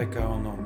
[0.00, 0.59] PKO non.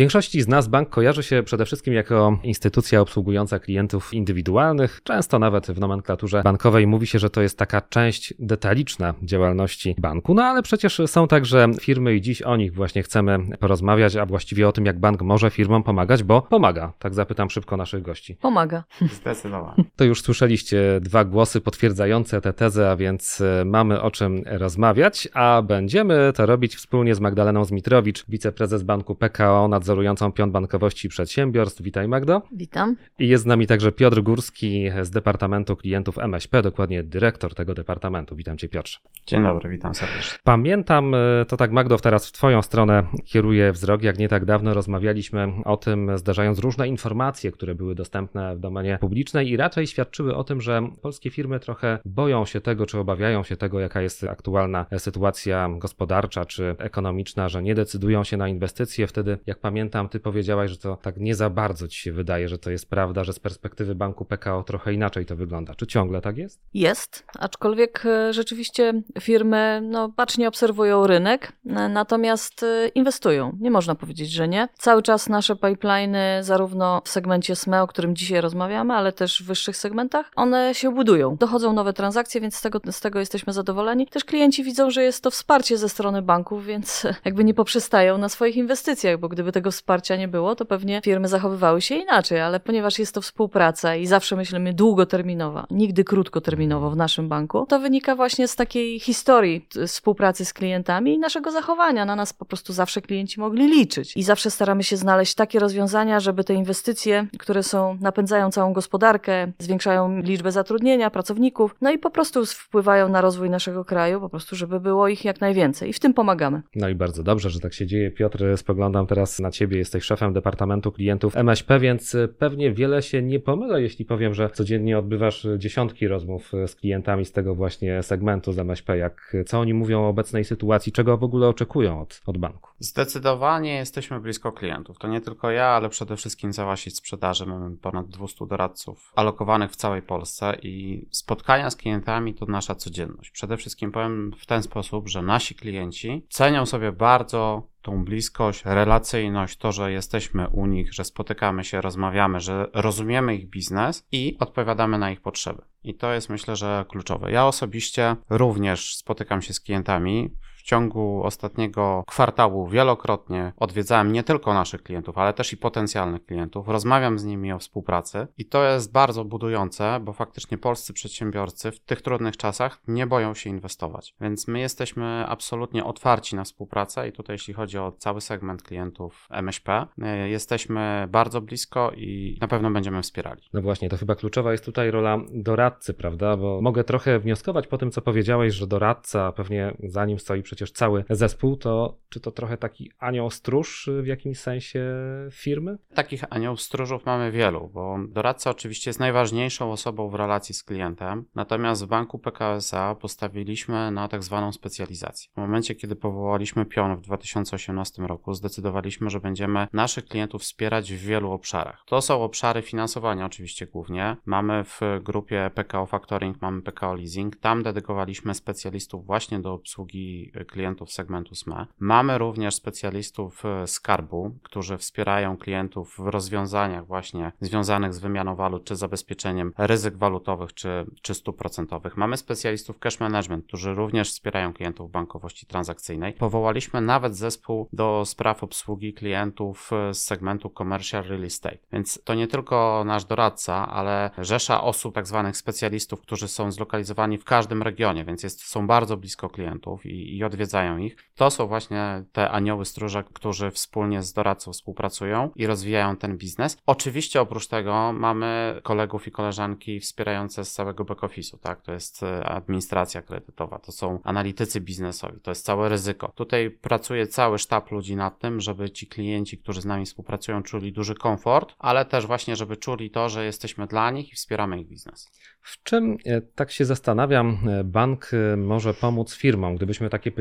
[0.00, 5.00] Większości z nas bank kojarzy się przede wszystkim jako instytucja obsługująca klientów indywidualnych.
[5.04, 10.34] Często nawet w nomenklaturze bankowej mówi się, że to jest taka część detaliczna działalności banku.
[10.34, 14.68] No ale przecież są także firmy i dziś o nich właśnie chcemy porozmawiać, a właściwie
[14.68, 16.92] o tym, jak bank może firmom pomagać, bo pomaga.
[16.98, 18.36] Tak zapytam szybko naszych gości.
[18.36, 18.84] Pomaga.
[19.12, 19.84] Zdecydowanie.
[19.96, 25.28] To już słyszeliście dwa głosy potwierdzające tę tezę, a więc e, mamy o czym rozmawiać,
[25.34, 31.10] a będziemy to robić wspólnie z Magdaleną Zmitrowicz, wiceprezes banku PKO, nadzorującą pion bankowości i
[31.10, 31.82] przedsiębiorstw.
[31.82, 32.42] Witaj Magdo.
[32.52, 32.96] Witam.
[33.18, 38.36] I jest z nami także Piotr Górski z Departamentu Klientów MŚP, dokładnie dyrektor tego departamentu.
[38.36, 38.98] Witam Cię Piotrze.
[39.26, 40.38] Dzień dobry, witam serdecznie.
[40.44, 44.74] Pamiętam, e, to tak Magdo, teraz w Twoją stronę kieruję wzrok, jak nie tak dawno
[44.74, 50.36] rozmawialiśmy o tym, zdarzając różne informacje, które były dostępne w domenie publicznej i raczej świadczyły
[50.36, 54.24] o tym, że polskie firmy trochę boją się tego, czy obawiają się tego, jaka jest
[54.24, 59.06] aktualna sytuacja gospodarcza czy ekonomiczna, że nie decydują się na inwestycje.
[59.06, 59.69] Wtedy, jak pamiętam,
[60.10, 63.24] Ty powiedziałaś, że to tak nie za bardzo Ci się wydaje, że to jest prawda,
[63.24, 65.74] że z perspektywy banku PKO trochę inaczej to wygląda.
[65.74, 66.60] Czy ciągle tak jest?
[66.74, 73.56] Jest, aczkolwiek e, rzeczywiście firmy no, bacznie obserwują rynek, e, natomiast e, inwestują.
[73.60, 74.68] Nie można powiedzieć, że nie.
[74.78, 79.46] Cały czas nasze pipeliny, zarówno w segmencie SME, o którym dzisiaj rozmawiamy, ale też w
[79.46, 81.36] wyższych segmentach, one się budują.
[81.36, 84.06] Dochodzą nowe transakcje, więc z tego, z tego jesteśmy zadowoleni.
[84.06, 88.28] Też klienci widzą, że jest to wsparcie ze strony banków, więc jakby nie poprzestają na
[88.28, 92.60] swoich inwestycjach, bo gdyby tego wsparcia nie było, to pewnie firmy zachowywały się inaczej, ale
[92.60, 98.16] ponieważ jest to współpraca i zawsze myślimy długoterminowa, nigdy krótkoterminowo w naszym banku, to wynika
[98.16, 102.04] właśnie z takiej historii współpracy z klientami i naszego zachowania.
[102.04, 104.16] Na nas po prostu zawsze klienci mogli liczyć.
[104.16, 109.52] I zawsze staramy się znaleźć takie rozwiązania, żeby te inwestycje, które są, napędzają całą gospodarkę,
[109.58, 114.56] zwiększają liczbę zatrudnienia, pracowników, no i po prostu wpływają na rozwój naszego kraju, po prostu,
[114.56, 115.90] żeby było ich jak najwięcej.
[115.90, 116.62] I w tym pomagamy.
[116.74, 118.10] No i bardzo dobrze, że tak się dzieje.
[118.10, 123.40] Piotr, spoglądam teraz na Ciebie, jesteś szefem Departamentu Klientów MŚP, więc pewnie wiele się nie
[123.40, 128.58] pomylę, jeśli powiem, że codziennie odbywasz dziesiątki rozmów z klientami z tego właśnie segmentu z
[128.58, 128.96] MŚP.
[128.96, 132.70] Jak, co oni mówią o obecnej sytuacji, czego w ogóle oczekują od, od banku?
[132.78, 134.98] Zdecydowanie jesteśmy blisko klientów.
[134.98, 137.46] To nie tylko ja, ale przede wszystkim cała sprzedaży.
[137.46, 143.30] Mamy ponad 200 doradców alokowanych w całej Polsce i spotkania z klientami to nasza codzienność.
[143.30, 149.56] Przede wszystkim powiem w ten sposób, że nasi klienci cenią sobie bardzo tą bliskość, relacyjność,
[149.56, 154.98] to, że jesteśmy u nich, że spotykamy się, rozmawiamy, że rozumiemy ich biznes i odpowiadamy
[154.98, 155.62] na ich potrzeby.
[155.84, 157.32] I to jest myślę, że kluczowe.
[157.32, 160.30] Ja osobiście również spotykam się z klientami.
[160.70, 166.68] Ciągu ostatniego kwartału wielokrotnie odwiedzałem nie tylko naszych klientów, ale też i potencjalnych klientów.
[166.68, 171.80] Rozmawiam z nimi o współpracy i to jest bardzo budujące, bo faktycznie polscy przedsiębiorcy w
[171.80, 174.14] tych trudnych czasach nie boją się inwestować.
[174.20, 179.28] Więc my jesteśmy absolutnie otwarci na współpracę i tutaj jeśli chodzi o cały segment klientów
[179.30, 183.42] MŚP, y, jesteśmy bardzo blisko i na pewno będziemy wspierali.
[183.52, 186.36] No właśnie, to chyba kluczowa jest tutaj rola doradcy, prawda?
[186.36, 190.72] Bo mogę trochę wnioskować po tym, co powiedziałeś, że doradca, pewnie za nim stoi przecież
[190.72, 194.84] cały zespół, to czy to trochę taki anioł stróż w jakimś sensie
[195.32, 195.78] firmy?
[195.94, 201.24] Takich aniołów stróżów mamy wielu, bo doradca oczywiście jest najważniejszą osobą w relacji z klientem,
[201.34, 205.30] natomiast w banku PKSA postawiliśmy na tak zwaną specjalizację.
[205.34, 210.96] W momencie, kiedy powołaliśmy pion w 2018 roku, zdecydowaliśmy, że będziemy naszych klientów wspierać w
[210.96, 211.84] wielu obszarach.
[211.86, 214.16] To są obszary finansowania oczywiście głównie.
[214.26, 220.92] Mamy w grupie PKO Factoring, mamy PKO Leasing, tam dedykowaliśmy specjalistów właśnie do obsługi klientów
[220.92, 221.66] segmentu SME.
[221.78, 228.64] Mamy również specjalistów e, skarbu, którzy wspierają klientów w rozwiązaniach właśnie związanych z wymianą walut,
[228.64, 231.96] czy zabezpieczeniem ryzyk walutowych, czy, czy stóp procentowych.
[231.96, 236.12] Mamy specjalistów cash management, którzy również wspierają klientów w bankowości transakcyjnej.
[236.12, 241.58] Powołaliśmy nawet zespół do spraw obsługi klientów e, z segmentu commercial real estate.
[241.72, 247.18] Więc to nie tylko nasz doradca, ale rzesza osób, tak zwanych specjalistów, którzy są zlokalizowani
[247.18, 250.96] w każdym regionie, więc jest, są bardzo blisko klientów i, i odwiedzają ich.
[251.14, 256.58] To są właśnie te anioły stróże, którzy wspólnie z doradcą współpracują i rozwijają ten biznes.
[256.66, 261.62] Oczywiście oprócz tego mamy kolegów i koleżanki wspierające z całego back-office'u, tak?
[261.62, 266.12] To jest e, administracja kredytowa, to są analitycy biznesowi, to jest całe ryzyko.
[266.14, 270.72] Tutaj pracuje cały sztab ludzi nad tym, żeby ci klienci, którzy z nami współpracują, czuli
[270.72, 274.68] duży komfort, ale też właśnie, żeby czuli to, że jesteśmy dla nich i wspieramy ich
[274.68, 275.10] biznes.
[275.40, 279.56] W czym, e, tak się zastanawiam, e, bank może pomóc firmom?
[279.56, 280.19] Gdybyśmy takie pytanie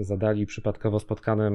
[0.00, 1.54] zadali przypadkowo spotkanym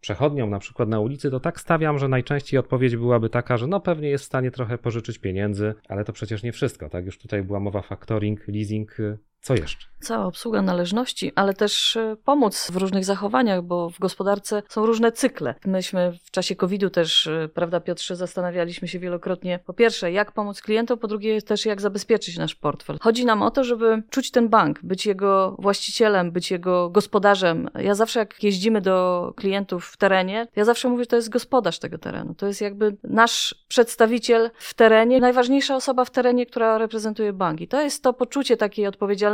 [0.00, 3.80] przechodniom, na przykład na ulicy, to tak stawiam, że najczęściej odpowiedź byłaby taka, że no
[3.80, 7.06] pewnie jest w stanie trochę pożyczyć pieniędzy, ale to przecież nie wszystko, tak?
[7.06, 8.96] Już tutaj była mowa factoring, leasing.
[9.40, 9.88] Co jeszcze?
[10.00, 15.12] Cała obsługa należności, ale też e, pomóc w różnych zachowaniach, bo w gospodarce są różne
[15.12, 15.54] cykle.
[15.66, 20.62] Myśmy w czasie COVID-u też, e, prawda, Piotrze, zastanawialiśmy się wielokrotnie, po pierwsze, jak pomóc
[20.62, 22.98] klientom, po drugie, też jak zabezpieczyć nasz portfel.
[23.00, 27.70] Chodzi nam o to, żeby czuć ten bank, być jego właścicielem, być jego gospodarzem.
[27.74, 31.78] Ja zawsze, jak jeździmy do klientów w terenie, ja zawsze mówię, że to jest gospodarz
[31.78, 32.34] tego terenu.
[32.34, 37.60] To jest jakby nasz przedstawiciel w terenie, najważniejsza osoba w terenie, która reprezentuje bank.
[37.60, 39.27] I to jest to poczucie takiej odpowiedzialności,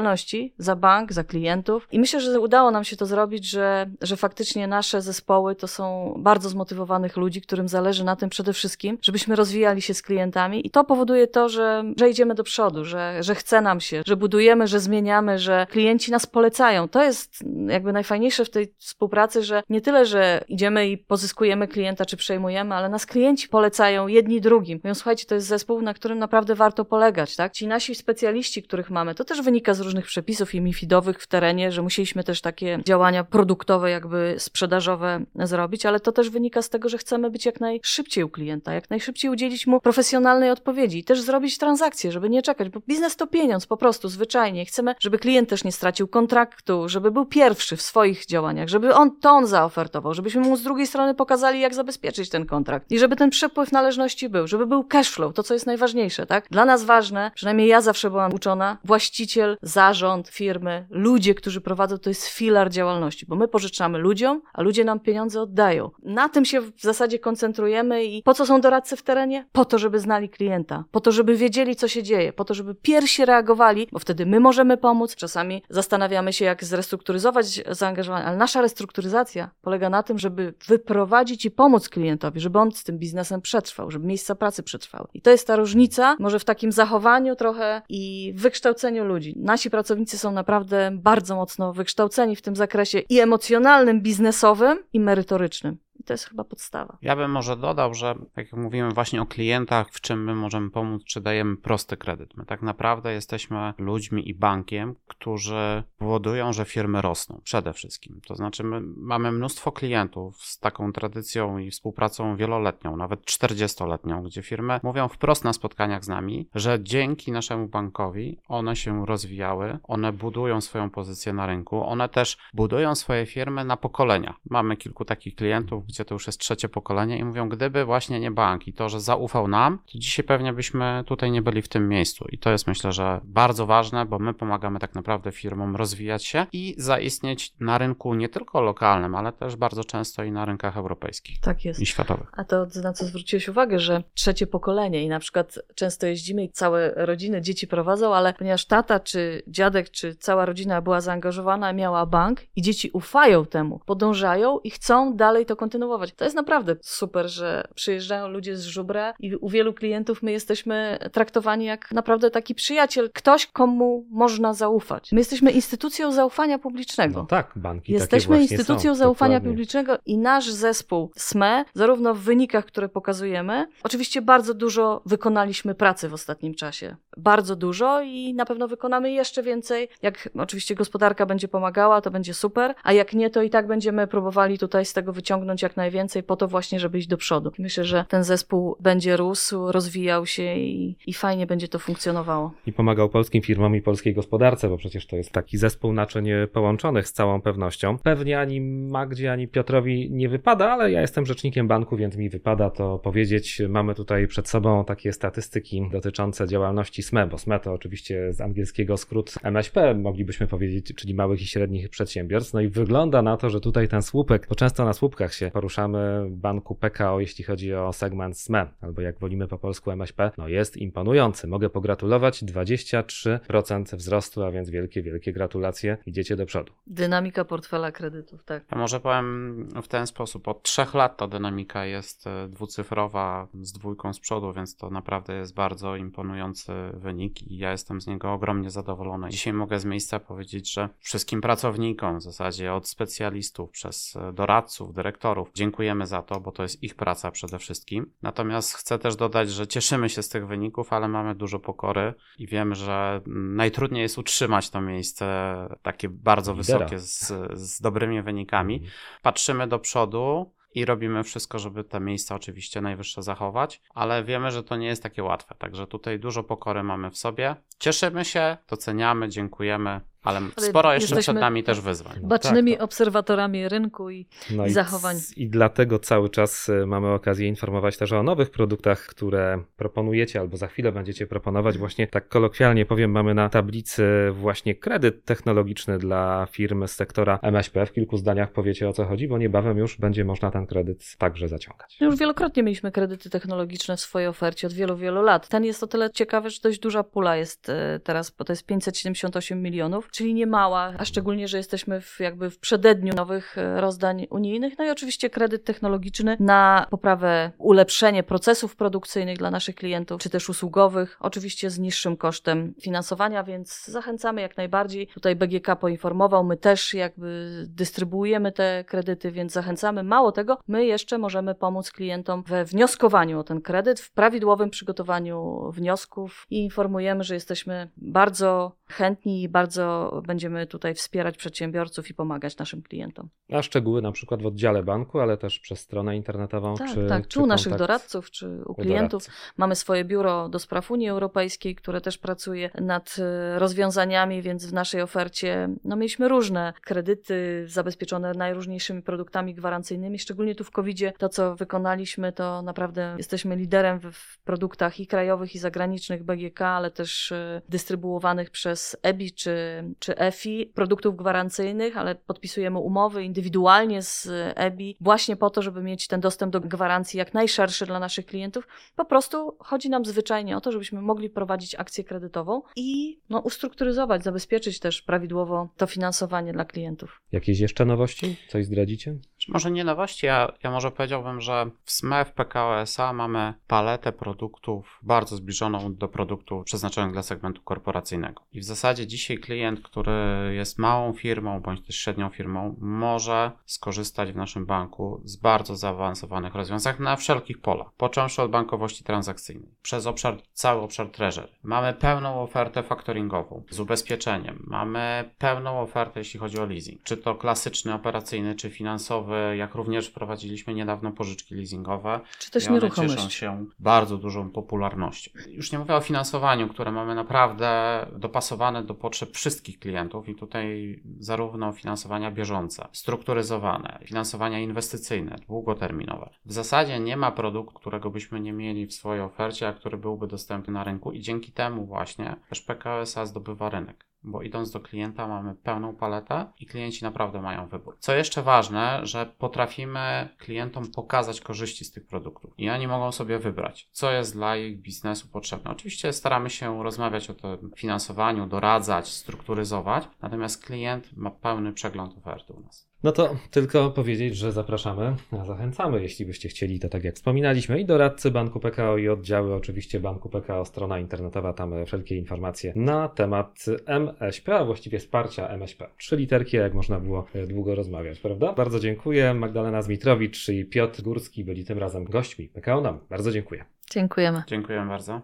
[0.59, 1.89] za bank, za klientów.
[1.93, 6.15] I myślę, że udało nam się to zrobić, że, że faktycznie nasze zespoły to są
[6.19, 10.67] bardzo zmotywowanych ludzi, którym zależy na tym przede wszystkim, żebyśmy rozwijali się z klientami.
[10.67, 14.17] I to powoduje to, że, że idziemy do przodu, że, że chce nam się, że
[14.17, 16.89] budujemy, że zmieniamy, że klienci nas polecają.
[16.89, 22.05] To jest jakby najfajniejsze w tej współpracy, że nie tyle, że idziemy i pozyskujemy klienta,
[22.05, 24.81] czy przejmujemy, ale nas klienci polecają jedni drugim.
[24.85, 27.53] Mówią, słuchajcie, to jest zespół, na którym naprawdę warto polegać, tak?
[27.53, 31.73] Ci nasi specjaliści, których mamy, to też wynika z różnych przepisów, i mifidowych w terenie,
[31.73, 36.89] że musieliśmy też takie działania produktowe, jakby sprzedażowe zrobić, ale to też wynika z tego,
[36.89, 41.21] że chcemy być jak najszybciej u klienta, jak najszybciej udzielić mu profesjonalnej odpowiedzi i też
[41.21, 44.67] zrobić transakcję, żeby nie czekać, bo biznes to pieniądz po prostu, zwyczajnie.
[44.67, 49.17] Chcemy, żeby klient też nie stracił kontraktu, żeby był pierwszy w swoich działaniach, żeby on
[49.21, 53.17] to on zaofertował, żebyśmy mu z drugiej strony pokazali, jak zabezpieczyć ten kontrakt i żeby
[53.17, 56.47] ten przepływ należności był, żeby był cash flow, to co jest najważniejsze, tak?
[56.51, 62.11] Dla nas ważne, przynajmniej ja zawsze byłam uczona, właściciel, zarząd, firmy, ludzie, którzy prowadzą, to
[62.11, 65.91] jest filar działalności, bo my pożyczamy ludziom, a ludzie nam pieniądze oddają.
[66.03, 69.47] Na tym się w zasadzie koncentrujemy i po co są doradcy w terenie?
[69.53, 72.75] Po to, żeby znali klienta, po to, żeby wiedzieli, co się dzieje, po to, żeby
[72.75, 75.17] pierwsi reagowali, bo wtedy my możemy pomóc.
[75.17, 81.51] Czasami zastanawiamy się, jak zrestrukturyzować zaangażowanie, ale nasza restrukturyzacja polega na tym, żeby wyprowadzić i
[81.51, 85.09] pomóc klientowi, żeby on z tym biznesem przetrwał, żeby miejsca pracy przetrwały.
[85.15, 89.35] I to jest ta różnica, może w takim zachowaniu trochę i wykształceniu ludzi.
[89.37, 95.79] Nasi pracownicy są naprawdę bardzo mocno wykształceni w tym zakresie i emocjonalnym, biznesowym, i merytorycznym.
[96.05, 96.99] To jest chyba podstawa.
[97.03, 101.05] Ja bym może dodał, że jak mówimy właśnie o klientach, w czym my możemy pomóc,
[101.05, 102.37] czy dajemy prosty kredyt.
[102.37, 108.21] My tak naprawdę jesteśmy ludźmi i bankiem, którzy powodują, że firmy rosną przede wszystkim.
[108.27, 114.43] To znaczy my mamy mnóstwo klientów z taką tradycją i współpracą wieloletnią, nawet 40-letnią, gdzie
[114.43, 120.13] firmy mówią wprost na spotkaniach z nami, że dzięki naszemu bankowi one się rozwijały, one
[120.13, 124.35] budują swoją pozycję na rynku, one też budują swoje firmy na pokolenia.
[124.51, 128.69] Mamy kilku takich klientów, to już jest trzecie pokolenie i mówią, gdyby właśnie nie bank
[128.69, 132.25] i to, że zaufał nam, to dzisiaj pewnie byśmy tutaj nie byli w tym miejscu.
[132.33, 136.47] I to jest myślę, że bardzo ważne, bo my pomagamy tak naprawdę firmom rozwijać się
[136.53, 141.41] i zaistnieć na rynku nie tylko lokalnym, ale też bardzo często i na rynkach europejskich.
[141.41, 141.81] Tak jest.
[141.81, 142.29] I światowych.
[142.33, 146.51] A to na co zwróciłeś uwagę, że trzecie pokolenie i na przykład często jeździmy i
[146.51, 152.07] całe rodziny dzieci prowadzą, ale ponieważ tata czy dziadek czy cała rodzina była zaangażowana, miała
[152.07, 156.13] bank i dzieci ufają temu, podążają i chcą dalej to kontynuować kontynuować.
[156.13, 160.99] To jest naprawdę super, że przyjeżdżają ludzie z żubra i u wielu klientów my jesteśmy
[161.13, 165.13] traktowani jak naprawdę taki przyjaciel, ktoś, komu można zaufać.
[165.13, 167.21] My jesteśmy instytucją zaufania publicznego.
[167.21, 169.51] No tak, banki Jesteśmy instytucją są, zaufania dokładnie.
[169.51, 176.09] publicznego i nasz zespół SME, zarówno w wynikach, które pokazujemy, oczywiście bardzo dużo wykonaliśmy pracy
[176.09, 176.97] w ostatnim czasie.
[177.17, 179.89] Bardzo dużo i na pewno wykonamy jeszcze więcej.
[180.03, 184.07] Jak oczywiście gospodarka będzie pomagała, to będzie super, a jak nie, to i tak będziemy
[184.07, 187.53] próbowali tutaj z tego wyciągnąć jak najwięcej po to właśnie, żeby iść do przodu.
[187.59, 192.53] Myślę, że ten zespół będzie rósł, rozwijał się i, i fajnie będzie to funkcjonowało.
[192.67, 197.09] I pomagał polskim firmom i polskiej gospodarce, bo przecież to jest taki zespół naczyń połączonych
[197.09, 197.99] z całą pewnością.
[197.99, 202.71] Pewnie ani Magdzie, ani Piotrowi nie wypada, ale ja jestem rzecznikiem banku, więc mi wypada
[202.71, 203.63] to powiedzieć.
[203.69, 208.97] Mamy tutaj przed sobą takie statystyki dotyczące działalności SME, bo SME to oczywiście z angielskiego
[208.97, 212.55] skrót MŚP, moglibyśmy powiedzieć, czyli małych i średnich przedsiębiorstw.
[212.55, 216.27] No i wygląda na to, że tutaj ten słupek, bo często na słupkach się poruszamy
[216.31, 220.77] banku PKO, jeśli chodzi o segment SME, albo jak wolimy po polsku MŚP, no jest
[220.77, 221.47] imponujący.
[221.47, 225.97] Mogę pogratulować 23% wzrostu, a więc wielkie, wielkie gratulacje.
[226.07, 226.73] Idziecie do przodu.
[226.87, 228.65] Dynamika portfela kredytów, tak.
[228.73, 230.49] Ja może powiem w ten sposób.
[230.49, 235.35] Od trzech lat ta dynamika jest e, dwucyfrowa z dwójką z przodu, więc to naprawdę
[235.35, 239.29] jest bardzo imponujący wynik i ja jestem z niego ogromnie zadowolony.
[239.29, 244.95] Dzisiaj mogę z miejsca powiedzieć, że wszystkim pracownikom, w zasadzie od specjalistów przez e, doradców,
[244.95, 248.13] dyrektorów, dziękujemy za to, bo to jest ich praca przede wszystkim.
[248.23, 252.47] Natomiast chcę też dodać, że cieszymy się z tych wyników, ale mamy dużo pokory i
[252.47, 256.79] wiemy, że najtrudniej jest utrzymać to miejsce takie bardzo Lidera.
[256.79, 258.83] wysokie z, z dobrymi wynikami.
[259.23, 264.63] Patrzymy do przodu i robimy wszystko, żeby te miejsca oczywiście najwyższe zachować, ale wiemy, że
[264.63, 267.57] to nie jest takie łatwe, także tutaj dużo pokory mamy w sobie.
[267.79, 272.19] Cieszymy się, doceniamy, dziękujemy, ale, Ale sporo jeszcze przed nami też wyzwań.
[272.23, 275.17] No Bacznymi tak, to- obserwatorami rynku i No i zachowań.
[275.37, 280.57] I dlatego cały czas y, mamy okazję informować też o nowych produktach, które proponujecie albo
[280.57, 281.79] za chwilę będziecie proponować.
[281.79, 287.87] Właśnie tak kolokwialnie powiem, mamy na tablicy właśnie kredyt technologiczny dla firm z sektora MŚP.
[287.87, 291.49] W kilku zdaniach powiecie o co chodzi, bo niebawem już będzie można ten kredyt także
[291.49, 291.97] zaciągać.
[292.01, 295.49] Już wielokrotnie mieliśmy kredyty technologiczne w swojej ofercie od wielu, wielu lat.
[295.49, 298.67] Ten jest o tyle ciekawy, że dość duża pula jest e, teraz, bo to jest
[298.67, 303.81] 578 milionów, czyli nie mała, a szczególnie, że jesteśmy w, jakby w przededniu nowych e,
[303.81, 304.79] rozdań unijnych.
[304.79, 310.49] No i oczywiście kredyt technologiczny na poprawę, ulepszenie procesów produkcyjnych dla naszych klientów, czy też
[310.49, 315.07] usługowych, oczywiście z niższym kosztem finansowania, więc zachęcamy jak najbardziej.
[315.07, 320.03] Tutaj BGK poinformował, my też jakby dystrybuujemy te kredyty, więc zachęcamy.
[320.03, 325.71] Mało tego, my jeszcze możemy pomóc klientom we wnioskowaniu o ten kredyt, w prawidłowym przygotowaniu
[325.73, 332.59] wniosków i informujemy, że jesteśmy bardzo chętni i bardzo będziemy tutaj wspierać przedsiębiorców i pomagać
[332.59, 333.29] naszym klientom.
[333.53, 336.75] A szczegóły na przykład w oddziale banku, ale też przez stronę internetową.
[336.75, 339.23] Tak, czy, tak, czy czy u naszych doradców, czy u klientów.
[339.23, 339.55] doradców.
[339.57, 344.73] Mamy swoje biuro do spraw Unii Europejskiej, które też pracuje nad e, rozwiązaniami, więc w
[344.73, 350.19] naszej ofercie no, mieliśmy różne kredyty zabezpieczone najróżniejszymi produktami gwarancyjnymi.
[350.19, 355.55] Szczególnie tu w COVID-zie to, co wykonaliśmy, to naprawdę jesteśmy liderem w, produktach i krajowych,
[355.55, 362.15] i zagranicznych BGK, ale też e, dystrybuowanych przez EBI czy, czy EFI produktów gwarancyjnych, ale
[362.15, 367.35] podpisujemy umowy indywidualnie z EBI właśnie po to, żeby mieć ten dostęp do gwarancji jak
[367.35, 368.69] najszerszy dla naszych klientów.
[368.97, 374.25] Po prostu chodzi nam zwyczajnie o to, żebyśmy mogli prowadzić akcję kredytową i no, ustrukturyzować,
[374.25, 377.23] zabezpieczyć też prawidłowo to finansowanie dla klientów.
[377.33, 378.37] Jakieś jeszcze nowości?
[378.49, 379.17] Coś zdradzicie?
[379.49, 384.13] Może nie nowości, ja, ja może powiedziałbym, że w SME w PKO SA mamy paletę
[384.13, 388.43] produktów bardzo zbliżoną do produktów przeznaczonych dla segmentu korporacyjnego.
[388.53, 390.13] I w zasadzie dzisiaj klient, który
[390.55, 396.55] jest małą firmą bądź też średnią firmą, może skorzystać w naszym banku z bardzo zaawansowanych
[396.55, 397.87] rozwiązań na wszelkich polach.
[397.97, 401.49] Począwszy od bankowości transakcyjnej, przez obszar, cały obszar treasury.
[401.63, 404.65] Mamy pełną ofertę faktoringową z ubezpieczeniem.
[404.67, 407.03] Mamy pełną ofertę, jeśli chodzi o leasing.
[407.03, 412.21] Czy to klasyczny, operacyjny, czy finansowy, jak również wprowadziliśmy niedawno pożyczki leasingowe.
[412.39, 415.31] Czy też I one cieszą się bardzo dużą popularnością.
[415.49, 420.97] Już nie mówię o finansowaniu, które mamy naprawdę dopasowane do potrzeb wszystkich klientów i tutaj
[421.19, 426.31] zarówno finansowania bieżące, strukturyzowane, finansowania inwestycyjne, długoterminowe.
[426.45, 430.27] W zasadzie nie ma produktu, którego byśmy nie mieli w swojej ofercie, a który byłby
[430.27, 434.81] dostępny na rynku i dzięki temu właśnie też PKO SA zdobywa rynek bo idąc do
[434.81, 437.97] klienta mamy pełną paletę i klienci naprawdę mają wybór.
[437.99, 443.39] Co jeszcze ważne, że potrafimy klientom pokazać korzyści z tych produktów i oni mogą sobie
[443.39, 445.71] wybrać, co jest dla ich biznesu potrzebne.
[445.71, 452.53] Oczywiście staramy się rozmawiać o tym finansowaniu, doradzać, strukturyzować, natomiast klient ma pełny przegląd oferty
[452.53, 452.94] u nas.
[453.05, 457.81] No to tylko powiedzieć, że zapraszamy, a zachęcamy, jeśli byście chcieli, to tak jak wspominaliśmy,
[457.81, 463.09] i doradcy Banku PKO, i oddziały oczywiście Banku PKO, strona internetowa, tam wszelkie informacje na
[463.09, 465.87] temat MŚP, a właściwie wsparcia MŚP.
[465.97, 468.53] Trzy literki, jak można było e, długo rozmawiać, prawda?
[468.53, 469.35] Bardzo dziękuję.
[469.35, 472.99] Magdalena Zmitrowicz i Piotr Górski byli tym razem gośćmi PKO nam.
[473.11, 473.65] Bardzo dziękuję.
[473.91, 474.43] Dziękujemy.
[474.47, 475.21] Dziękuję bardzo.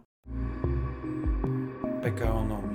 [2.02, 2.69] PKO NOM.